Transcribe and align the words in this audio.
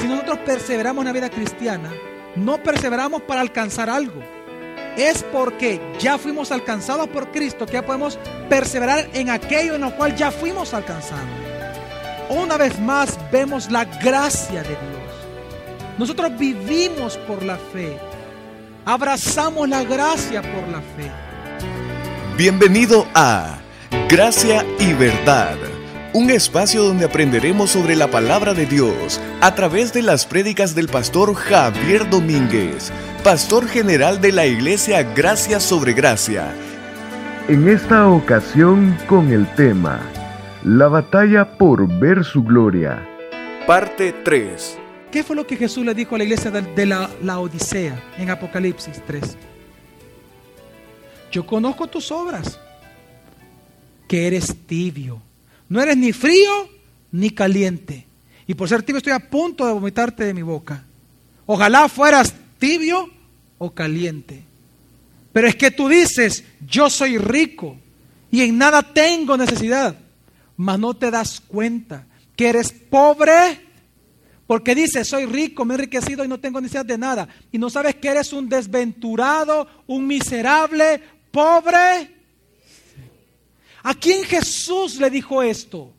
Si 0.00 0.06
nosotros 0.06 0.38
perseveramos 0.46 1.02
en 1.02 1.06
la 1.06 1.12
vida 1.12 1.28
cristiana, 1.28 1.90
no 2.36 2.62
perseveramos 2.62 3.22
para 3.22 3.40
alcanzar 3.40 3.90
algo. 3.90 4.22
Es 4.96 5.22
porque 5.22 5.80
ya 5.98 6.18
fuimos 6.18 6.50
alcanzados 6.52 7.08
por 7.08 7.30
Cristo 7.30 7.66
que 7.66 7.74
ya 7.74 7.86
podemos 7.86 8.18
perseverar 8.48 9.08
en 9.12 9.30
aquello 9.30 9.74
en 9.74 9.82
lo 9.82 9.96
cual 9.96 10.14
ya 10.14 10.30
fuimos 10.30 10.74
alcanzados. 10.74 11.24
Una 12.30 12.56
vez 12.56 12.78
más 12.80 13.18
vemos 13.32 13.70
la 13.70 13.84
gracia 13.84 14.62
de 14.62 14.68
Dios. 14.68 15.98
Nosotros 15.98 16.36
vivimos 16.38 17.16
por 17.16 17.42
la 17.42 17.56
fe. 17.56 17.98
Abrazamos 18.84 19.68
la 19.68 19.82
gracia 19.82 20.42
por 20.42 20.68
la 20.68 20.80
fe. 20.80 21.10
Bienvenido 22.36 23.06
a 23.14 23.58
Gracia 24.08 24.64
y 24.78 24.92
Verdad, 24.92 25.56
un 26.14 26.30
espacio 26.30 26.82
donde 26.82 27.04
aprenderemos 27.04 27.70
sobre 27.70 27.94
la 27.94 28.08
palabra 28.08 28.54
de 28.54 28.66
Dios 28.66 29.20
a 29.40 29.54
través 29.54 29.92
de 29.92 30.02
las 30.02 30.26
prédicas 30.26 30.74
del 30.74 30.88
pastor 30.88 31.34
Javier 31.34 32.08
Domínguez, 32.08 32.90
pastor 33.22 33.66
general 33.68 34.20
de 34.20 34.32
la 34.32 34.46
iglesia 34.46 35.02
Gracia 35.02 35.60
sobre 35.60 35.92
Gracia. 35.92 36.54
En 37.48 37.68
esta 37.68 38.08
ocasión 38.08 38.96
con 39.06 39.32
el 39.32 39.46
tema 39.54 40.00
La 40.64 40.88
batalla 40.88 41.58
por 41.58 41.86
ver 41.86 42.24
su 42.24 42.42
gloria. 42.42 43.06
Parte 43.66 44.14
3. 44.24 44.78
¿Qué 45.12 45.22
fue 45.22 45.36
lo 45.36 45.46
que 45.46 45.56
Jesús 45.56 45.84
le 45.84 45.94
dijo 45.94 46.14
a 46.14 46.18
la 46.18 46.24
iglesia 46.24 46.50
de, 46.50 46.86
la 46.86 47.38
Odisea 47.38 48.02
en 48.18 48.30
Apocalipsis 48.30 49.02
3? 49.06 49.36
Yo 51.30 51.44
conozco 51.44 51.86
tus 51.86 52.10
obras, 52.10 52.58
que 54.06 54.26
eres 54.26 54.56
tibio. 54.66 55.27
No 55.68 55.80
eres 55.80 55.96
ni 55.96 56.12
frío 56.12 56.68
ni 57.12 57.30
caliente. 57.30 58.06
Y 58.46 58.54
por 58.54 58.68
ser 58.68 58.82
tibio 58.82 58.98
estoy 58.98 59.12
a 59.12 59.30
punto 59.30 59.66
de 59.66 59.72
vomitarte 59.72 60.24
de 60.24 60.34
mi 60.34 60.42
boca. 60.42 60.84
Ojalá 61.46 61.88
fueras 61.88 62.34
tibio 62.58 63.10
o 63.58 63.70
caliente. 63.72 64.42
Pero 65.32 65.48
es 65.48 65.56
que 65.56 65.70
tú 65.70 65.88
dices, 65.88 66.44
yo 66.66 66.88
soy 66.88 67.18
rico 67.18 67.76
y 68.30 68.42
en 68.42 68.58
nada 68.58 68.82
tengo 68.82 69.36
necesidad. 69.36 69.96
Mas 70.56 70.78
no 70.78 70.94
te 70.94 71.10
das 71.10 71.40
cuenta 71.40 72.06
que 72.34 72.48
eres 72.48 72.72
pobre 72.72 73.68
porque 74.48 74.74
dices, 74.74 75.06
soy 75.06 75.26
rico, 75.26 75.66
me 75.66 75.74
he 75.74 75.76
enriquecido 75.76 76.24
y 76.24 76.28
no 76.28 76.40
tengo 76.40 76.58
necesidad 76.58 76.86
de 76.86 76.96
nada. 76.96 77.28
Y 77.52 77.58
no 77.58 77.68
sabes 77.68 77.96
que 77.96 78.08
eres 78.08 78.32
un 78.32 78.48
desventurado, 78.48 79.68
un 79.86 80.06
miserable, 80.06 81.02
pobre. 81.30 82.17
¿A 83.82 83.94
quién 83.94 84.24
Jesús 84.24 84.96
le 84.96 85.10
dijo 85.10 85.42
esto? 85.42 85.94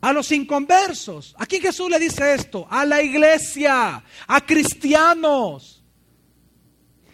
A 0.00 0.12
los 0.12 0.30
inconversos. 0.32 1.34
¿A 1.38 1.46
quién 1.46 1.62
Jesús 1.62 1.88
le 1.88 1.98
dice 1.98 2.34
esto? 2.34 2.66
A 2.68 2.84
la 2.84 3.02
iglesia, 3.02 4.02
a 4.26 4.40
cristianos. 4.46 5.82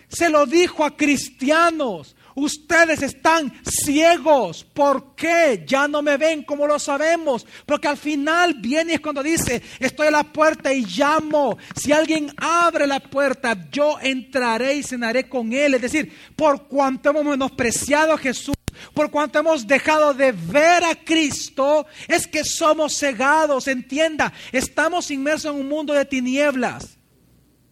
Se 0.08 0.30
lo 0.30 0.46
dijo 0.46 0.84
a 0.84 0.96
cristianos. 0.96 2.16
Ustedes 2.34 3.02
están 3.02 3.52
ciegos. 3.64 4.64
¿Por 4.64 5.14
qué? 5.16 5.64
Ya 5.66 5.88
no 5.88 6.02
me 6.02 6.16
ven 6.16 6.44
como 6.44 6.66
lo 6.66 6.78
sabemos. 6.78 7.44
Porque 7.66 7.88
al 7.88 7.96
final 7.96 8.54
viene 8.54 8.94
es 8.94 9.00
cuando 9.00 9.22
dice, 9.22 9.60
estoy 9.80 10.06
a 10.06 10.12
la 10.12 10.24
puerta 10.24 10.72
y 10.72 10.84
llamo. 10.84 11.58
Si 11.74 11.92
alguien 11.92 12.32
abre 12.36 12.86
la 12.86 13.00
puerta, 13.00 13.68
yo 13.70 13.98
entraré 14.00 14.76
y 14.76 14.82
cenaré 14.82 15.28
con 15.28 15.52
él. 15.52 15.74
Es 15.74 15.82
decir, 15.82 16.16
por 16.36 16.68
cuanto 16.68 17.10
hemos 17.10 17.24
menospreciado 17.24 18.12
a 18.12 18.18
Jesús, 18.18 18.54
por 18.94 19.10
cuanto 19.10 19.38
hemos 19.38 19.66
dejado 19.66 20.14
de 20.14 20.32
ver 20.32 20.84
a 20.84 20.94
Cristo, 20.94 21.86
es 22.06 22.26
que 22.26 22.44
somos 22.44 22.98
cegados. 22.98 23.68
Entienda, 23.68 24.32
estamos 24.52 25.10
inmersos 25.10 25.54
en 25.54 25.60
un 25.60 25.68
mundo 25.68 25.92
de 25.92 26.04
tinieblas. 26.04 26.98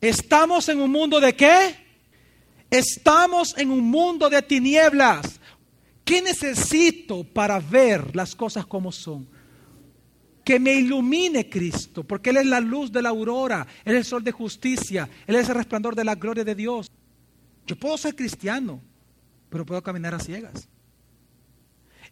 Estamos 0.00 0.68
en 0.68 0.80
un 0.80 0.90
mundo 0.90 1.20
de 1.20 1.34
qué? 1.34 1.86
Estamos 2.70 3.56
en 3.56 3.70
un 3.70 3.84
mundo 3.84 4.28
de 4.28 4.42
tinieblas. 4.42 5.40
¿Qué 6.04 6.22
necesito 6.22 7.24
para 7.24 7.58
ver 7.58 8.14
las 8.14 8.34
cosas 8.34 8.66
como 8.66 8.92
son? 8.92 9.28
Que 10.44 10.60
me 10.60 10.74
ilumine 10.74 11.48
Cristo, 11.48 12.04
porque 12.04 12.30
Él 12.30 12.36
es 12.36 12.46
la 12.46 12.60
luz 12.60 12.92
de 12.92 13.02
la 13.02 13.08
aurora, 13.08 13.66
Él 13.84 13.94
es 13.94 13.98
el 13.98 14.04
sol 14.04 14.22
de 14.22 14.30
justicia, 14.30 15.08
Él 15.26 15.34
es 15.34 15.48
el 15.48 15.56
resplandor 15.56 15.96
de 15.96 16.04
la 16.04 16.14
gloria 16.14 16.44
de 16.44 16.54
Dios. 16.54 16.88
Yo 17.66 17.74
puedo 17.74 17.98
ser 17.98 18.14
cristiano, 18.14 18.80
pero 19.48 19.66
puedo 19.66 19.82
caminar 19.82 20.14
a 20.14 20.20
ciegas. 20.20 20.68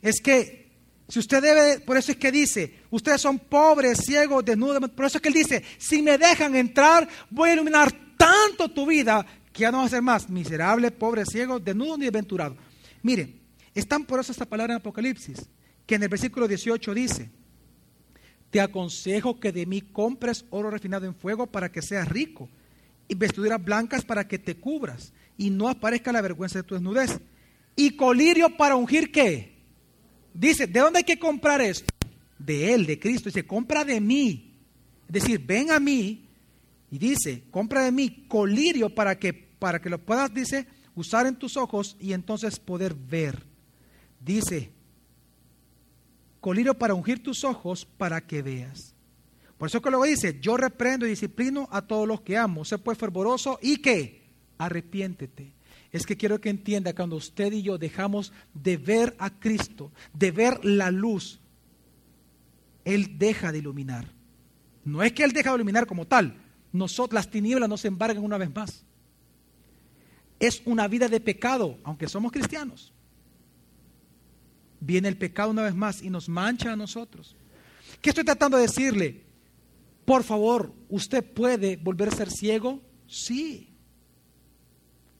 Es 0.05 0.21
que 0.21 0.71
si 1.09 1.19
usted 1.19 1.41
debe, 1.41 1.81
por 1.81 1.97
eso 1.97 2.13
es 2.13 2.19
que 2.19 2.31
dice, 2.31 2.81
ustedes 2.91 3.23
son 3.23 3.39
pobres, 3.39 4.01
ciegos, 4.05 4.45
desnudos, 4.45 4.91
por 4.91 5.07
eso 5.07 5.17
es 5.17 5.23
que 5.23 5.29
Él 5.29 5.35
dice, 5.35 5.65
si 5.79 6.03
me 6.03 6.19
dejan 6.19 6.55
entrar, 6.55 7.09
voy 7.31 7.49
a 7.49 7.53
iluminar 7.55 7.91
tanto 8.19 8.69
tu 8.69 8.85
vida 8.85 9.25
que 9.51 9.63
ya 9.63 9.73
no 9.73 9.79
va 9.79 9.87
a 9.87 9.89
ser 9.89 10.03
más 10.03 10.29
miserable, 10.29 10.91
pobre, 10.91 11.25
ciego, 11.25 11.59
desnudo 11.59 11.97
ni 11.97 12.05
desventurado. 12.05 12.55
Miren, 13.01 13.41
están 13.75 14.05
por 14.05 14.21
eso 14.21 14.31
esta 14.31 14.45
palabra 14.45 14.75
en 14.75 14.81
Apocalipsis, 14.81 15.49
que 15.87 15.95
en 15.95 16.03
el 16.03 16.11
versículo 16.11 16.47
18 16.47 16.93
dice, 16.93 17.31
te 18.51 18.61
aconsejo 18.61 19.41
que 19.41 19.53
de 19.53 19.65
mí 19.65 19.81
compres 19.81 20.45
oro 20.51 20.71
refinado 20.71 21.07
en 21.07 21.15
fuego 21.15 21.47
para 21.47 21.73
que 21.73 21.81
seas 21.81 22.11
rico, 22.11 22.51
y 23.09 23.15
vestiduras 23.15 23.65
blancas 23.65 24.05
para 24.05 24.29
que 24.29 24.39
te 24.39 24.57
cubras, 24.57 25.15
y 25.39 25.49
no 25.49 25.67
aparezca 25.67 26.13
la 26.13 26.21
vergüenza 26.21 26.59
de 26.59 26.65
tu 26.65 26.75
desnudez. 26.75 27.19
Y 27.75 27.97
colirio 27.97 28.55
para 28.59 28.77
ungir 28.77 29.11
qué? 29.11 29.54
Dice, 30.34 30.67
¿de 30.67 30.81
dónde 30.81 30.99
hay 30.99 31.05
que 31.05 31.19
comprar 31.19 31.61
esto? 31.62 31.95
De 32.39 32.75
Él, 32.75 32.84
de 32.84 32.99
Cristo. 32.99 33.28
Dice, 33.28 33.47
compra 33.47 33.84
de 33.84 34.00
mí. 34.00 34.53
Es 35.06 35.12
decir, 35.12 35.39
ven 35.39 35.71
a 35.71 35.78
mí 35.78 36.27
y 36.91 36.99
dice, 36.99 37.45
compra 37.50 37.84
de 37.84 37.93
mí 37.93 38.27
colirio 38.28 38.93
para 38.93 39.19
que, 39.19 39.33
para 39.33 39.81
que 39.81 39.89
lo 39.89 39.99
puedas, 39.99 40.34
dice, 40.34 40.67
usar 40.94 41.27
en 41.27 41.37
tus 41.37 41.56
ojos 41.56 41.97
y 42.00 42.12
entonces 42.12 42.59
poder 42.59 42.94
ver. 42.94 43.43
Dice, 44.21 44.71
colirio 46.41 46.75
para 46.75 46.94
ungir 46.94 47.23
tus 47.23 47.44
ojos 47.44 47.87
para 47.87 48.21
que 48.27 48.43
veas. 48.43 48.94
Por 49.56 49.69
eso 49.69 49.81
que 49.81 49.91
luego 49.91 50.05
dice, 50.05 50.39
yo 50.41 50.56
reprendo 50.56 51.06
y 51.06 51.11
disciplino 51.11 51.69
a 51.71 51.83
todos 51.83 52.09
los 52.09 52.21
que 52.23 52.37
amo. 52.37 52.65
Sé 52.65 52.78
pues 52.78 52.99
fervoroso 52.99 53.59
y 53.62 53.78
que 53.78 54.23
arrepiéntete. 54.59 55.53
Es 55.94 56.06
que 56.06 56.16
quiero 56.16 56.41
que 56.41 56.50
entienda 56.50 56.93
cuando 56.93 57.15
usted 57.15 57.53
y 57.53 57.62
yo 57.62 57.78
dejamos 57.78 58.32
de 58.53 58.77
ver 58.77 59.15
a 59.21 59.31
Cristo, 59.31 59.93
de 60.12 60.32
ver 60.32 60.65
la 60.65 60.91
luz, 60.91 61.38
Él 62.84 63.16
deja 63.16 63.53
de 63.53 63.59
iluminar. 63.59 64.10
No 64.84 65.05
es 65.05 65.12
que 65.12 65.22
Él 65.22 65.31
deja 65.31 65.50
de 65.50 65.55
iluminar 65.55 65.87
como 65.87 66.05
tal, 66.05 66.37
nosotros, 66.72 67.15
las 67.15 67.31
tinieblas 67.31 67.69
nos 67.69 67.84
embargan 67.84 68.25
una 68.25 68.38
vez 68.38 68.53
más. 68.53 68.84
Es 70.41 70.62
una 70.65 70.88
vida 70.88 71.06
de 71.06 71.21
pecado, 71.21 71.78
aunque 71.84 72.09
somos 72.09 72.32
cristianos. 72.32 72.93
Viene 74.81 75.06
el 75.06 75.16
pecado 75.16 75.50
una 75.50 75.62
vez 75.62 75.76
más 75.76 76.03
y 76.03 76.11
nos 76.11 76.28
mancha 76.28 76.72
a 76.72 76.76
nosotros. 76.76 77.37
¿Qué 78.00 78.09
estoy 78.09 78.25
tratando 78.25 78.56
de 78.56 78.65
decirle? 78.65 79.22
Por 80.05 80.25
favor, 80.25 80.75
¿usted 80.88 81.22
puede 81.22 81.76
volver 81.76 82.09
a 82.09 82.16
ser 82.16 82.32
ciego? 82.32 82.82
Sí. 83.06 83.74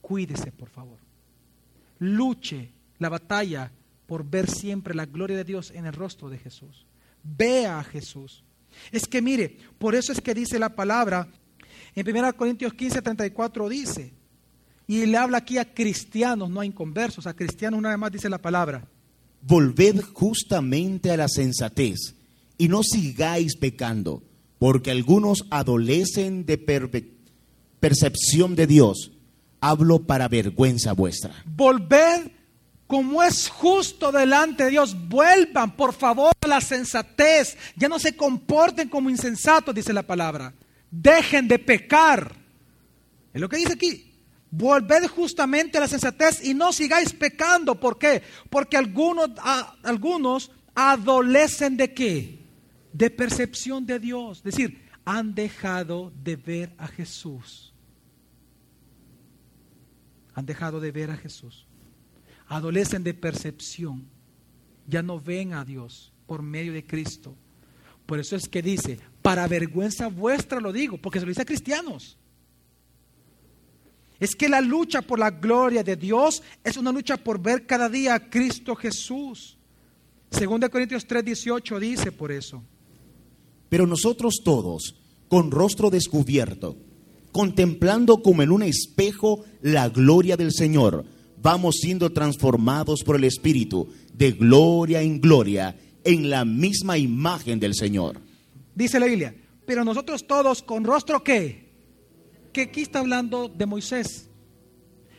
Cuídese, 0.05 0.51
por 0.51 0.69
favor. 0.69 0.99
Luche 1.97 2.69
la 2.99 3.09
batalla 3.09 3.71
por 4.05 4.23
ver 4.23 4.47
siempre 4.47 4.93
la 4.93 5.07
gloria 5.07 5.35
de 5.35 5.43
Dios 5.43 5.71
en 5.71 5.87
el 5.87 5.93
rostro 5.93 6.29
de 6.29 6.37
Jesús. 6.37 6.85
Vea 7.23 7.79
a 7.79 7.83
Jesús. 7.83 8.43
Es 8.91 9.07
que 9.07 9.19
mire, 9.19 9.57
por 9.79 9.95
eso 9.95 10.11
es 10.11 10.21
que 10.21 10.35
dice 10.35 10.59
la 10.59 10.75
palabra 10.75 11.27
en 11.95 12.07
1 12.07 12.37
Corintios 12.37 12.75
15, 12.75 13.01
34 13.01 13.67
dice, 13.67 14.13
y 14.85 15.07
le 15.07 15.17
habla 15.17 15.39
aquí 15.39 15.57
a 15.57 15.73
cristianos, 15.73 16.51
no 16.51 16.59
a 16.59 16.67
inconversos, 16.67 17.25
a 17.25 17.35
cristianos 17.35 17.79
una 17.79 17.89
vez 17.89 17.97
más 17.97 18.11
dice 18.11 18.29
la 18.29 18.37
palabra. 18.37 18.87
Volved 19.41 20.01
justamente 20.13 21.09
a 21.09 21.17
la 21.17 21.27
sensatez 21.27 22.13
y 22.59 22.67
no 22.67 22.83
sigáis 22.83 23.55
pecando, 23.55 24.21
porque 24.59 24.91
algunos 24.91 25.47
adolecen 25.49 26.45
de 26.45 26.59
percepción 27.79 28.55
de 28.55 28.67
Dios. 28.67 29.13
Hablo 29.67 29.97
para 29.97 30.27
vergüenza 30.27 30.93
vuestra. 30.93 31.33
Volved 31.43 32.29
como 32.85 33.23
es 33.23 33.49
justo 33.49 34.11
delante 34.11 34.65
de 34.65 34.69
Dios. 34.69 34.95
Vuelvan, 35.09 35.75
por 35.75 35.91
favor, 35.91 36.33
a 36.39 36.47
la 36.47 36.61
sensatez. 36.61 37.57
Ya 37.75 37.89
no 37.89 37.97
se 37.97 38.15
comporten 38.15 38.89
como 38.89 39.09
insensatos, 39.09 39.73
dice 39.73 39.91
la 39.91 40.03
palabra. 40.03 40.53
Dejen 40.91 41.47
de 41.47 41.57
pecar. 41.57 42.35
Es 43.33 43.41
lo 43.41 43.49
que 43.49 43.57
dice 43.57 43.73
aquí. 43.73 44.13
Volved 44.51 45.07
justamente 45.07 45.79
a 45.79 45.81
la 45.81 45.87
sensatez 45.87 46.45
y 46.45 46.53
no 46.53 46.71
sigáis 46.71 47.11
pecando. 47.13 47.79
¿Por 47.79 47.97
qué? 47.97 48.21
Porque 48.51 48.77
algunos, 48.77 49.31
algunos 49.81 50.51
adolecen 50.75 51.75
de 51.75 51.91
qué? 51.91 52.39
De 52.93 53.09
percepción 53.09 53.87
de 53.87 53.97
Dios. 53.97 54.37
Es 54.37 54.43
decir, 54.43 54.87
han 55.05 55.33
dejado 55.33 56.13
de 56.23 56.35
ver 56.35 56.75
a 56.77 56.87
Jesús. 56.87 57.74
Han 60.35 60.45
dejado 60.45 60.79
de 60.79 60.91
ver 60.91 61.09
a 61.09 61.17
Jesús. 61.17 61.65
Adolecen 62.47 63.03
de 63.03 63.13
percepción. 63.13 64.07
Ya 64.87 65.01
no 65.01 65.19
ven 65.19 65.53
a 65.53 65.65
Dios 65.65 66.13
por 66.27 66.43
medio 66.43 66.73
de 66.73 66.85
Cristo. 66.85 67.35
Por 68.05 68.19
eso 68.19 68.35
es 68.35 68.47
que 68.47 68.61
dice, 68.61 68.99
Para 69.21 69.47
vergüenza 69.47 70.07
vuestra 70.07 70.59
lo 70.59 70.71
digo, 70.71 70.97
porque 70.97 71.19
se 71.19 71.25
lo 71.25 71.29
dice 71.29 71.41
a 71.41 71.45
cristianos. 71.45 72.17
Es 74.19 74.35
que 74.35 74.47
la 74.47 74.61
lucha 74.61 75.01
por 75.01 75.19
la 75.19 75.31
gloria 75.31 75.83
de 75.83 75.95
Dios 75.95 76.41
es 76.63 76.77
una 76.77 76.91
lucha 76.91 77.17
por 77.17 77.41
ver 77.41 77.65
cada 77.65 77.89
día 77.89 78.15
a 78.15 78.29
Cristo 78.29 78.75
Jesús. 78.75 79.57
Según 80.29 80.61
de 80.61 80.69
Corintios 80.69 81.07
3:18 81.07 81.79
dice 81.79 82.11
por 82.11 82.31
eso. 82.31 82.63
Pero 83.69 83.87
nosotros 83.87 84.41
todos, 84.43 84.95
con 85.27 85.51
rostro 85.51 85.89
descubierto, 85.89 86.77
contemplando 87.35 88.23
como 88.23 88.43
en 88.43 88.49
un 88.49 88.63
espejo 88.63 89.43
la 89.61 89.89
gloria 89.89 90.37
del 90.37 90.53
Señor, 90.53 91.03
vamos 91.41 91.75
siendo 91.81 92.13
transformados 92.13 93.03
por 93.03 93.17
el 93.17 93.25
Espíritu 93.25 93.89
de 94.13 94.31
gloria 94.31 95.01
en 95.01 95.19
gloria 95.19 95.77
en 96.05 96.29
la 96.29 96.45
misma 96.45 96.97
imagen 96.97 97.59
del 97.59 97.75
Señor. 97.75 98.21
Dice 98.73 99.01
la 99.01 99.07
Biblia, 99.07 99.35
pero 99.65 99.83
nosotros 99.83 100.25
todos 100.25 100.63
con 100.63 100.85
rostro 100.85 101.25
qué? 101.25 101.73
Que 102.53 102.61
aquí 102.61 102.83
está 102.83 102.99
hablando 102.99 103.49
de 103.49 103.65
Moisés, 103.65 104.29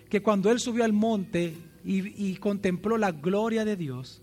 que 0.09 0.23
cuando 0.23 0.51
él 0.51 0.59
subió 0.59 0.85
al 0.85 0.95
monte 0.95 1.55
y, 1.85 2.35
contempló 2.37 2.97
la 2.97 3.13
gloria 3.13 3.67
de 3.67 3.77
Dios, 3.77 4.23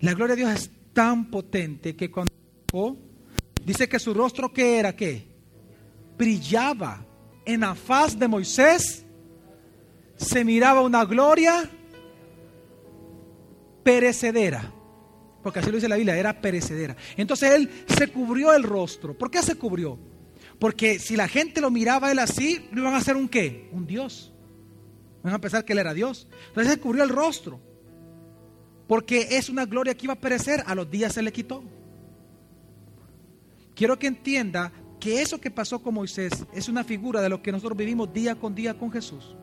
la 0.00 0.12
gloria 0.12 0.36
de 0.36 0.42
Dios 0.42 0.54
es 0.54 0.70
tan 0.92 1.30
potente 1.30 1.96
que 1.96 2.10
cuando 2.10 2.98
dice 3.64 3.88
que 3.88 3.98
su 3.98 4.12
rostro 4.12 4.52
que 4.52 4.78
era 4.78 4.94
qué? 4.94 5.27
Brillaba 6.18 7.04
en 7.44 7.60
la 7.60 7.74
faz 7.74 8.18
de 8.18 8.28
Moisés, 8.28 9.04
se 10.16 10.44
miraba 10.44 10.82
una 10.82 11.04
gloria 11.04 11.70
perecedera. 13.82 14.74
Porque 15.42 15.60
así 15.60 15.70
lo 15.70 15.76
dice 15.76 15.88
la 15.88 15.96
Biblia, 15.96 16.16
era 16.16 16.40
perecedera. 16.40 16.96
Entonces 17.16 17.52
él 17.52 17.70
se 17.86 18.08
cubrió 18.08 18.52
el 18.52 18.64
rostro. 18.64 19.16
¿Por 19.16 19.30
qué 19.30 19.40
se 19.42 19.54
cubrió? 19.54 19.98
Porque 20.58 20.98
si 20.98 21.16
la 21.16 21.28
gente 21.28 21.60
lo 21.60 21.70
miraba 21.70 22.08
a 22.08 22.12
él 22.12 22.18
así, 22.18 22.68
lo 22.72 22.82
iban 22.82 22.94
a 22.94 22.98
hacer 22.98 23.16
un 23.16 23.28
qué? 23.28 23.70
Un 23.72 23.86
Dios. 23.86 24.32
Van 25.22 25.32
a 25.32 25.40
pensar 25.40 25.64
que 25.64 25.72
él 25.72 25.78
era 25.78 25.94
Dios. 25.94 26.28
Entonces 26.48 26.74
se 26.74 26.80
cubrió 26.80 27.04
el 27.04 27.10
rostro. 27.10 27.60
Porque 28.88 29.28
es 29.30 29.48
una 29.48 29.66
gloria 29.66 29.94
que 29.94 30.06
iba 30.06 30.14
a 30.14 30.20
perecer, 30.20 30.64
a 30.66 30.74
los 30.74 30.90
días 30.90 31.12
se 31.12 31.22
le 31.22 31.32
quitó. 31.32 31.62
Quiero 33.74 33.98
que 33.98 34.08
entienda 34.08 34.72
que 34.98 35.22
eso 35.22 35.40
que 35.40 35.50
pasó 35.50 35.80
con 35.80 35.94
Moisés 35.94 36.32
es 36.52 36.68
una 36.68 36.84
figura 36.84 37.20
de 37.20 37.28
lo 37.28 37.40
que 37.42 37.52
nosotros 37.52 37.76
vivimos 37.76 38.12
día 38.12 38.34
con 38.34 38.54
día 38.54 38.76
con 38.76 38.90
Jesús. 38.90 39.36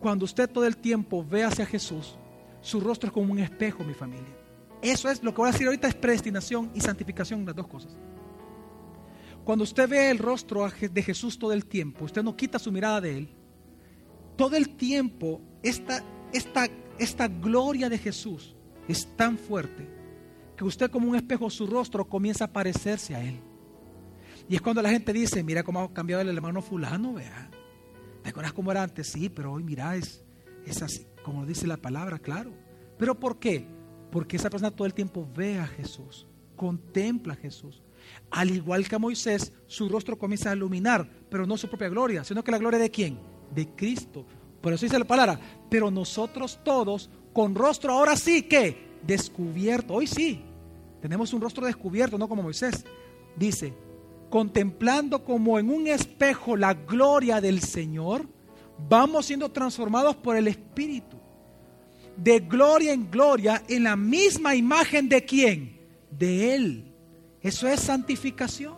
Cuando 0.00 0.24
usted 0.24 0.48
todo 0.48 0.66
el 0.66 0.76
tiempo 0.76 1.24
ve 1.28 1.44
hacia 1.44 1.66
Jesús, 1.66 2.16
su 2.60 2.80
rostro 2.80 3.08
es 3.08 3.12
como 3.12 3.32
un 3.32 3.38
espejo, 3.38 3.82
mi 3.82 3.94
familia. 3.94 4.36
Eso 4.82 5.10
es 5.10 5.22
lo 5.22 5.32
que 5.32 5.38
voy 5.38 5.48
a 5.48 5.52
decir 5.52 5.66
ahorita 5.66 5.88
es 5.88 5.94
predestinación 5.94 6.70
y 6.74 6.80
santificación, 6.80 7.44
las 7.44 7.56
dos 7.56 7.66
cosas. 7.66 7.96
Cuando 9.44 9.64
usted 9.64 9.88
ve 9.88 10.10
el 10.10 10.18
rostro 10.18 10.68
de 10.68 11.02
Jesús 11.02 11.38
todo 11.38 11.52
el 11.52 11.66
tiempo, 11.66 12.04
usted 12.04 12.22
no 12.22 12.36
quita 12.36 12.58
su 12.58 12.70
mirada 12.70 13.00
de 13.00 13.18
él. 13.18 13.28
Todo 14.36 14.56
el 14.56 14.76
tiempo 14.76 15.40
esta, 15.62 16.02
esta, 16.32 16.68
esta 16.98 17.28
gloria 17.28 17.88
de 17.88 17.98
Jesús 17.98 18.54
es 18.88 19.06
tan 19.16 19.38
fuerte 19.38 19.88
que 20.56 20.64
usted 20.64 20.90
como 20.90 21.08
un 21.08 21.16
espejo 21.16 21.48
su 21.50 21.66
rostro 21.66 22.04
comienza 22.08 22.44
a 22.44 22.52
parecerse 22.52 23.14
a 23.14 23.22
él. 23.22 23.40
Y 24.48 24.54
es 24.54 24.62
cuando 24.62 24.82
la 24.82 24.90
gente 24.90 25.12
dice, 25.12 25.42
mira 25.42 25.62
cómo 25.62 25.80
ha 25.80 25.92
cambiado 25.92 26.22
el 26.22 26.28
hermano 26.28 26.62
fulano, 26.62 27.14
vea. 27.14 27.50
¿Te 28.22 28.30
acuerdas 28.30 28.52
cómo 28.52 28.70
era 28.70 28.82
antes? 28.82 29.08
Sí, 29.08 29.28
pero 29.28 29.52
hoy 29.52 29.62
mira, 29.62 29.96
es, 29.96 30.24
es 30.64 30.82
así, 30.82 31.06
como 31.24 31.46
dice 31.46 31.66
la 31.66 31.76
palabra, 31.76 32.18
claro. 32.18 32.52
¿Pero 32.98 33.18
por 33.18 33.38
qué? 33.38 33.66
Porque 34.10 34.36
esa 34.36 34.50
persona 34.50 34.70
todo 34.70 34.86
el 34.86 34.94
tiempo 34.94 35.28
ve 35.34 35.58
a 35.58 35.66
Jesús, 35.66 36.26
contempla 36.54 37.34
a 37.34 37.36
Jesús. 37.36 37.82
Al 38.30 38.50
igual 38.50 38.88
que 38.88 38.94
a 38.94 39.00
Moisés, 39.00 39.52
su 39.66 39.88
rostro 39.88 40.16
comienza 40.16 40.50
a 40.50 40.56
iluminar, 40.56 41.08
pero 41.28 41.46
no 41.46 41.56
su 41.56 41.68
propia 41.68 41.88
gloria, 41.88 42.22
sino 42.22 42.44
que 42.44 42.52
la 42.52 42.58
gloria 42.58 42.78
de 42.78 42.90
quién? 42.90 43.18
De 43.52 43.68
Cristo. 43.74 44.26
Por 44.60 44.72
eso 44.72 44.86
dice 44.86 44.98
la 44.98 45.04
palabra, 45.04 45.40
pero 45.68 45.90
nosotros 45.90 46.60
todos, 46.64 47.10
con 47.32 47.54
rostro 47.54 47.92
ahora 47.92 48.16
sí 48.16 48.42
que 48.42 48.98
descubierto, 49.02 49.94
hoy 49.94 50.06
sí, 50.06 50.42
tenemos 51.00 51.32
un 51.32 51.40
rostro 51.40 51.66
descubierto, 51.66 52.16
no 52.18 52.28
como 52.28 52.42
Moisés. 52.42 52.84
Dice, 53.36 53.74
contemplando 54.30 55.24
como 55.24 55.58
en 55.58 55.70
un 55.70 55.86
espejo 55.86 56.56
la 56.56 56.74
gloria 56.74 57.40
del 57.40 57.60
Señor, 57.60 58.26
vamos 58.88 59.26
siendo 59.26 59.50
transformados 59.50 60.16
por 60.16 60.36
el 60.36 60.48
Espíritu. 60.48 61.16
De 62.16 62.40
gloria 62.40 62.92
en 62.92 63.10
gloria, 63.10 63.62
en 63.68 63.84
la 63.84 63.96
misma 63.96 64.54
imagen 64.54 65.08
de 65.08 65.24
quién? 65.24 65.80
De 66.10 66.54
Él. 66.54 66.94
Eso 67.42 67.68
es 67.68 67.80
santificación. 67.80 68.74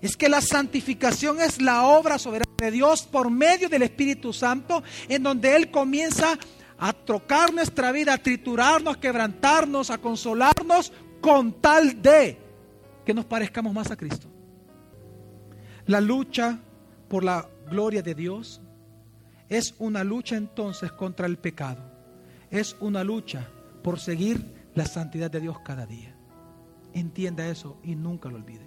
Es 0.00 0.16
que 0.16 0.28
la 0.28 0.40
santificación 0.40 1.40
es 1.40 1.60
la 1.60 1.84
obra 1.84 2.18
soberana 2.18 2.50
de 2.58 2.70
Dios 2.70 3.02
por 3.02 3.30
medio 3.30 3.68
del 3.68 3.82
Espíritu 3.82 4.32
Santo, 4.32 4.82
en 5.08 5.22
donde 5.22 5.56
Él 5.56 5.70
comienza 5.70 6.38
a 6.78 6.92
trocar 6.92 7.52
nuestra 7.52 7.92
vida, 7.92 8.14
a 8.14 8.18
triturarnos, 8.18 8.96
a 8.96 9.00
quebrantarnos, 9.00 9.90
a 9.90 9.98
consolarnos, 9.98 10.92
con 11.20 11.60
tal 11.60 12.00
de 12.00 12.49
que 13.04 13.14
nos 13.14 13.24
parezcamos 13.24 13.72
más 13.72 13.90
a 13.90 13.96
Cristo. 13.96 14.28
La 15.86 16.00
lucha 16.00 16.58
por 17.08 17.24
la 17.24 17.48
gloria 17.68 18.02
de 18.02 18.14
Dios 18.14 18.60
es 19.48 19.74
una 19.78 20.04
lucha 20.04 20.36
entonces 20.36 20.92
contra 20.92 21.26
el 21.26 21.38
pecado. 21.38 21.82
Es 22.50 22.76
una 22.80 23.02
lucha 23.02 23.48
por 23.82 23.98
seguir 23.98 24.70
la 24.74 24.86
santidad 24.86 25.30
de 25.30 25.40
Dios 25.40 25.58
cada 25.64 25.86
día. 25.86 26.14
Entienda 26.92 27.48
eso 27.48 27.78
y 27.82 27.94
nunca 27.94 28.28
lo 28.28 28.36
olvide. 28.36 28.66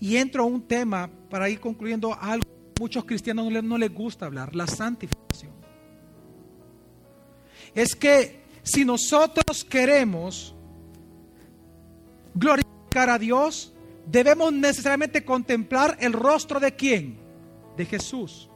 Y 0.00 0.16
entro 0.16 0.44
a 0.44 0.46
un 0.46 0.62
tema 0.62 1.10
para 1.28 1.48
ir 1.48 1.60
concluyendo 1.60 2.14
algo 2.14 2.44
que 2.74 2.80
muchos 2.80 3.04
cristianos 3.04 3.50
no 3.62 3.78
les 3.78 3.92
gusta 3.92 4.26
hablar, 4.26 4.56
la 4.56 4.66
santificación. 4.66 5.52
Es 7.74 7.94
que 7.94 8.42
si 8.62 8.84
nosotros 8.84 9.64
queremos 9.64 10.54
glorificar 12.34 13.10
a 13.10 13.18
Dios, 13.18 13.72
debemos 14.06 14.52
necesariamente 14.52 15.24
contemplar 15.24 15.96
el 16.00 16.12
rostro 16.12 16.60
de 16.60 16.74
quién? 16.74 17.18
De 17.76 17.84
Jesús. 17.84 18.48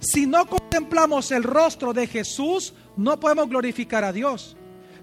Si 0.00 0.26
no 0.26 0.46
contemplamos 0.46 1.30
el 1.30 1.42
rostro 1.42 1.92
de 1.92 2.06
Jesús, 2.06 2.74
no 2.96 3.18
podemos 3.18 3.48
glorificar 3.48 4.04
a 4.04 4.12
Dios. 4.12 4.56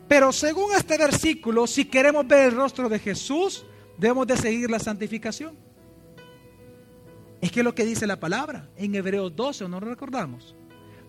Pero 0.07 0.31
según 0.31 0.73
este 0.75 0.97
versículo, 0.97 1.65
si 1.67 1.85
queremos 1.85 2.27
ver 2.27 2.49
el 2.49 2.55
rostro 2.55 2.89
de 2.89 2.99
Jesús, 2.99 3.65
debemos 3.97 4.27
de 4.27 4.37
seguir 4.37 4.69
la 4.69 4.79
santificación. 4.79 5.57
Es 7.39 7.51
que 7.51 7.61
es 7.61 7.63
lo 7.63 7.73
que 7.73 7.85
dice 7.85 8.05
la 8.05 8.19
palabra 8.19 8.69
en 8.75 8.93
Hebreos 8.93 9.35
12, 9.35 9.67
¿no 9.67 9.79
lo 9.79 9.87
recordamos? 9.87 10.55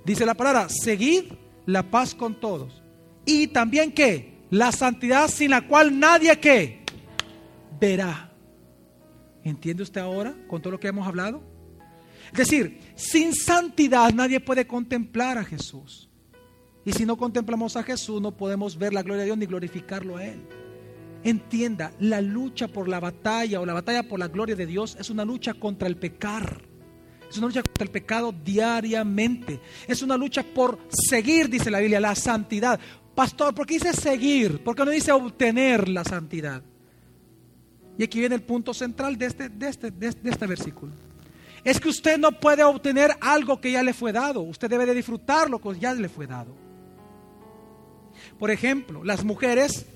Dice 0.05 0.25
la 0.25 0.35
palabra, 0.35 0.69
seguid 0.69 1.33
la 1.67 1.91
paz 1.91 2.15
con 2.15 2.41
todos. 2.41 2.83
Y 3.25 3.49
también 3.49 3.93
que 3.93 4.32
la 4.53 4.71
santidad 4.71 5.29
sin 5.29 5.51
la 5.51 5.67
cual 5.67 5.99
nadie 5.99 6.39
que 6.39 6.85
verá. 7.81 8.31
¿Entiende 9.43 9.83
usted 9.83 10.03
ahora 10.03 10.35
con 10.47 10.61
todo 10.61 10.73
lo 10.73 10.79
que 10.79 10.89
hemos 10.89 11.07
hablado? 11.07 11.43
Es 12.33 12.39
decir, 12.39 12.79
sin 12.95 13.35
santidad 13.35 14.13
nadie 14.13 14.41
puede 14.41 14.67
contemplar 14.67 15.39
a 15.39 15.45
Jesús. 15.45 16.11
Y 16.85 16.93
si 16.93 17.07
no 17.07 17.17
contemplamos 17.17 17.77
a 17.77 17.83
Jesús, 17.83 18.21
no 18.21 18.37
podemos 18.37 18.77
ver 18.77 18.93
la 18.93 19.03
gloria 19.03 19.21
de 19.21 19.27
Dios 19.27 19.39
ni 19.39 19.47
glorificarlo 19.47 20.19
a 20.19 20.27
Él. 20.27 20.43
Entienda, 21.25 21.93
la 21.99 22.21
lucha 22.21 22.69
por 22.69 22.89
la 22.89 23.01
batalla 23.01 23.59
o 23.59 23.65
la 23.65 23.73
batalla 23.73 24.03
por 24.03 24.19
la 24.19 24.29
gloria 24.29 24.55
de 24.55 24.67
Dios 24.67 24.99
es 25.01 25.09
una 25.09 25.25
lucha 25.25 25.55
contra 25.55 25.89
el 25.89 25.97
pecar. 25.97 26.61
Es 27.31 27.39
una 27.39 27.47
lucha 27.47 27.63
contra 27.63 27.85
el 27.85 27.91
pecado 27.91 28.35
diariamente. 28.45 29.61
Es 29.89 30.03
una 30.03 30.19
lucha 30.19 30.43
por 30.43 30.79
seguir, 30.91 31.49
dice 31.49 31.71
la 31.71 31.79
Biblia, 31.79 32.01
la 32.01 32.15
santidad. 32.15 32.79
Pastor, 33.23 33.55
¿por 33.55 33.69
qué 33.69 33.75
dice 33.75 33.93
seguir? 33.93 34.64
¿Por 34.64 34.75
qué 34.75 34.85
no 34.85 34.91
dice 34.91 35.12
obtener 35.12 35.88
la 35.88 36.02
santidad? 36.02 36.61
Y 37.97 38.02
aquí 38.02 38.19
viene 38.19 38.35
el 38.35 38.43
punto 38.43 38.75
central 38.75 39.17
de 39.17 39.26
este, 39.26 39.49
de 39.49 39.69
este, 39.69 39.93
de 39.93 40.09
este 40.29 40.45
versículo. 40.49 40.93
Es 41.62 41.79
que 41.79 41.88
usted 41.88 42.19
no 42.19 42.33
puede 42.33 42.64
obtener 42.64 43.12
algo 43.21 43.61
que 43.61 43.71
ya 43.71 43.85
le 43.85 43.95
fue 43.95 44.11
dado. 44.11 44.41
Usted 44.41 44.69
debe 44.69 44.87
de 44.87 44.95
disfrutar 44.95 45.49
lo 45.49 45.61
que 45.61 45.79
ya 45.79 45.95
le 45.95 46.09
fue 46.09 46.26
dado. 46.26 46.52
Por 48.41 48.50
ejemplo, 48.50 49.05
las 49.05 49.23
mujeres 49.23 49.87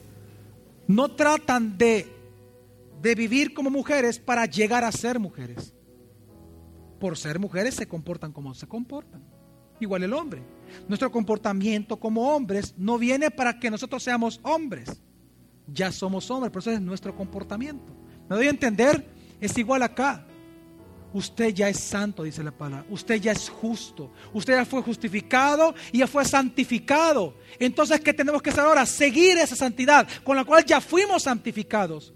no 0.86 1.10
tratan 1.16 1.76
de, 1.76 2.06
de 3.02 3.14
vivir 3.16 3.54
como 3.54 3.70
mujeres 3.70 4.20
para 4.20 4.46
llegar 4.46 4.84
a 4.84 4.92
ser 4.92 5.18
mujeres. 5.18 5.74
Por 7.00 7.18
ser 7.18 7.40
mujeres 7.40 7.74
se 7.74 7.88
comportan 7.88 8.30
como 8.30 8.54
se 8.54 8.68
comportan. 8.68 9.24
Igual 9.80 10.02
el 10.02 10.12
hombre. 10.12 10.42
Nuestro 10.88 11.10
comportamiento 11.10 11.98
como 11.98 12.34
hombres 12.34 12.74
no 12.76 12.98
viene 12.98 13.30
para 13.30 13.58
que 13.58 13.70
nosotros 13.70 14.02
seamos 14.02 14.40
hombres. 14.42 15.02
Ya 15.66 15.90
somos 15.92 16.30
hombres, 16.30 16.52
por 16.52 16.60
eso 16.60 16.70
es 16.70 16.80
nuestro 16.80 17.14
comportamiento. 17.14 17.92
¿Me 18.28 18.36
doy 18.36 18.46
a 18.46 18.50
entender? 18.50 19.06
Es 19.40 19.56
igual 19.58 19.82
acá. 19.82 20.26
Usted 21.12 21.54
ya 21.54 21.68
es 21.68 21.80
santo, 21.80 22.24
dice 22.24 22.42
la 22.42 22.50
palabra. 22.50 22.86
Usted 22.90 23.16
ya 23.16 23.32
es 23.32 23.48
justo. 23.48 24.12
Usted 24.32 24.54
ya 24.54 24.64
fue 24.64 24.82
justificado 24.82 25.74
y 25.92 25.98
ya 25.98 26.06
fue 26.06 26.24
santificado. 26.24 27.34
Entonces, 27.58 28.00
¿qué 28.00 28.12
tenemos 28.12 28.42
que 28.42 28.50
hacer 28.50 28.64
ahora? 28.64 28.84
Seguir 28.84 29.38
esa 29.38 29.56
santidad 29.56 30.06
con 30.24 30.36
la 30.36 30.44
cual 30.44 30.64
ya 30.64 30.80
fuimos 30.80 31.22
santificados. 31.22 32.12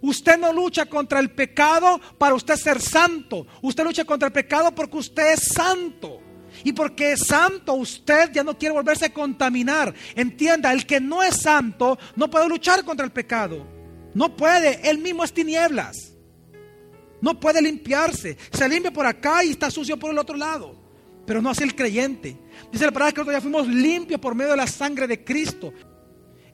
Usted 0.00 0.38
no 0.38 0.52
lucha 0.52 0.86
contra 0.86 1.20
el 1.20 1.30
pecado 1.30 2.00
para 2.16 2.34
usted 2.34 2.56
ser 2.56 2.80
santo. 2.80 3.46
Usted 3.60 3.84
lucha 3.84 4.04
contra 4.04 4.28
el 4.28 4.32
pecado 4.32 4.72
porque 4.74 4.96
usted 4.96 5.34
es 5.34 5.48
santo. 5.52 6.20
Y 6.64 6.72
porque 6.72 7.12
es 7.12 7.20
santo, 7.26 7.74
usted 7.74 8.30
ya 8.32 8.44
no 8.44 8.56
quiere 8.56 8.74
volverse 8.74 9.06
a 9.06 9.12
contaminar. 9.12 9.94
Entienda, 10.14 10.72
el 10.72 10.86
que 10.86 11.00
no 11.00 11.22
es 11.22 11.36
santo 11.36 11.98
no 12.16 12.30
puede 12.30 12.48
luchar 12.48 12.84
contra 12.84 13.04
el 13.04 13.12
pecado. 13.12 13.66
No 14.14 14.36
puede, 14.36 14.88
él 14.88 14.98
mismo 14.98 15.24
es 15.24 15.32
tinieblas. 15.32 16.14
No 17.20 17.38
puede 17.38 17.62
limpiarse. 17.62 18.36
Se 18.52 18.68
limpia 18.68 18.92
por 18.92 19.06
acá 19.06 19.44
y 19.44 19.50
está 19.50 19.70
sucio 19.70 19.98
por 19.98 20.10
el 20.10 20.18
otro 20.18 20.36
lado. 20.36 20.80
Pero 21.26 21.42
no 21.42 21.50
hace 21.50 21.64
el 21.64 21.74
creyente. 21.74 22.38
Dice 22.72 22.86
la 22.86 22.92
palabra 22.92 23.12
que 23.12 23.20
nosotros 23.20 23.36
ya 23.36 23.40
fuimos 23.40 23.68
limpios 23.68 24.20
por 24.20 24.34
medio 24.34 24.52
de 24.52 24.56
la 24.56 24.66
sangre 24.66 25.06
de 25.06 25.24
Cristo. 25.24 25.72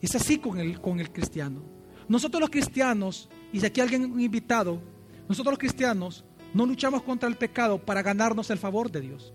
Es 0.01 0.15
así 0.15 0.37
con 0.37 0.59
el, 0.59 0.81
con 0.81 0.99
el 0.99 1.11
cristiano. 1.11 1.63
Nosotros 2.07 2.41
los 2.41 2.49
cristianos, 2.49 3.29
y 3.51 3.59
si 3.59 3.65
aquí 3.65 3.81
alguien 3.81 4.19
invitado, 4.19 4.81
nosotros 5.27 5.53
los 5.53 5.59
cristianos 5.59 6.23
no 6.53 6.65
luchamos 6.65 7.01
contra 7.03 7.27
el 7.27 7.35
pecado 7.35 7.79
para 7.79 8.01
ganarnos 8.03 8.49
el 8.49 8.57
favor 8.57 8.91
de 8.91 9.01
Dios. 9.01 9.33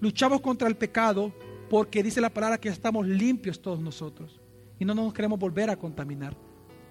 Luchamos 0.00 0.40
contra 0.40 0.68
el 0.68 0.76
pecado 0.76 1.32
porque 1.70 2.02
dice 2.02 2.20
la 2.20 2.30
palabra 2.30 2.58
que 2.58 2.68
estamos 2.68 3.06
limpios 3.06 3.60
todos 3.60 3.80
nosotros 3.80 4.40
y 4.78 4.84
no 4.84 4.94
nos 4.94 5.12
queremos 5.12 5.38
volver 5.38 5.70
a 5.70 5.76
contaminar. 5.76 6.36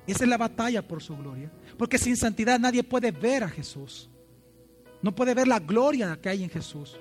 Esa 0.08 0.24
es 0.24 0.30
la 0.30 0.38
batalla 0.38 0.88
por 0.88 1.02
su 1.02 1.16
gloria. 1.18 1.52
Porque 1.78 1.98
sin 1.98 2.16
santidad 2.16 2.60
nadie 2.60 2.84
puede 2.84 3.12
ver 3.12 3.44
a 3.44 3.50
Jesús. 3.50 4.10
No 5.02 5.14
puede 5.14 5.34
ver 5.34 5.48
la 5.48 5.60
gloria 5.60 6.20
que 6.22 6.30
hay 6.30 6.44
en 6.44 6.50
Jesús. 6.50 7.00